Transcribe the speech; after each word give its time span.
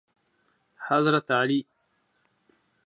حضرت 0.87 1.31
علی 1.31 1.63